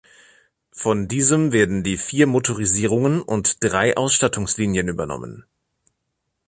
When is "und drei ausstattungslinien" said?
3.21-4.87